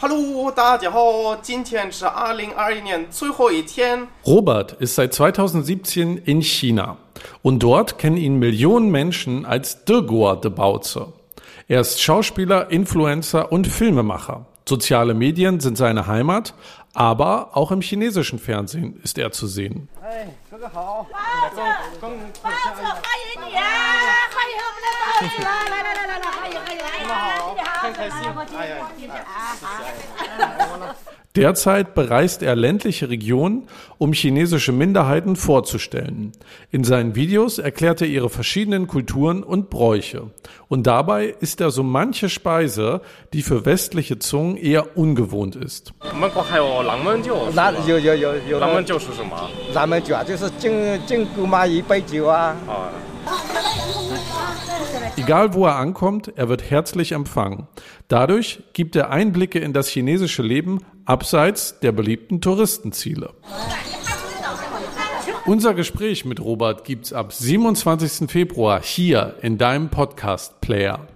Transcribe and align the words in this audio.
Hallo, 0.00 0.52
da 0.54 0.78
Robert 4.24 4.72
ist 4.74 4.94
seit 4.94 5.12
2017 5.12 6.18
in 6.18 6.40
China 6.40 6.98
und 7.42 7.64
dort 7.64 7.98
kennen 7.98 8.16
ihn 8.16 8.38
Millionen 8.38 8.92
Menschen 8.92 9.44
als 9.44 9.84
Dirgoer 9.86 10.40
de 10.40 10.52
Bauze. 10.52 11.12
Er 11.66 11.80
ist 11.80 12.00
Schauspieler, 12.00 12.70
Influencer 12.70 13.50
und 13.50 13.66
Filmemacher. 13.66 14.46
Soziale 14.68 15.14
Medien 15.14 15.58
sind 15.58 15.76
seine 15.76 16.06
Heimat, 16.06 16.54
aber 16.94 17.56
auch 17.56 17.72
im 17.72 17.80
chinesischen 17.80 18.38
Fernsehen 18.38 19.00
ist 19.02 19.18
er 19.18 19.32
zu 19.32 19.48
sehen. 19.48 19.88
Hey, 20.00 20.28
Derzeit 31.36 31.94
bereist 31.94 32.42
er 32.42 32.56
ländliche 32.56 33.10
Regionen, 33.10 33.68
um 33.98 34.12
chinesische 34.12 34.72
Minderheiten 34.72 35.36
vorzustellen. 35.36 36.32
In 36.72 36.82
seinen 36.82 37.14
Videos 37.14 37.58
erklärt 37.58 38.00
er 38.00 38.08
ihre 38.08 38.28
verschiedenen 38.28 38.88
Kulturen 38.88 39.44
und 39.44 39.70
Bräuche. 39.70 40.30
Und 40.68 40.86
dabei 40.86 41.36
ist 41.38 41.60
er 41.60 41.70
so 41.70 41.82
manche 41.82 42.28
Speise, 42.28 43.02
die 43.32 43.42
für 43.42 43.64
westliche 43.66 44.18
Zungen 44.18 44.56
eher 44.56 44.96
ungewohnt 44.96 45.54
ist. 45.54 45.92
Egal 55.16 55.52
wo 55.54 55.66
er 55.66 55.76
ankommt, 55.76 56.32
er 56.36 56.48
wird 56.48 56.70
herzlich 56.70 57.12
empfangen. 57.12 57.66
Dadurch 58.06 58.62
gibt 58.72 58.96
er 58.96 59.10
Einblicke 59.10 59.58
in 59.58 59.72
das 59.72 59.88
chinesische 59.88 60.42
Leben 60.42 60.80
abseits 61.04 61.80
der 61.80 61.92
beliebten 61.92 62.40
Touristenziele. 62.40 63.34
Unser 65.46 65.74
Gespräch 65.74 66.24
mit 66.24 66.40
Robert 66.40 66.84
gibt 66.84 67.06
es 67.06 67.12
ab 67.12 67.32
27. 67.32 68.30
Februar 68.30 68.82
hier 68.82 69.36
in 69.40 69.58
deinem 69.58 69.88
Podcast 69.88 70.60
Player. 70.60 71.08